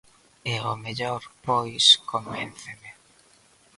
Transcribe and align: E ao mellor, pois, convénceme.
E 0.51 0.53
ao 0.59 0.75
mellor, 0.85 1.21
pois, 1.45 1.85
convénceme. 2.11 2.89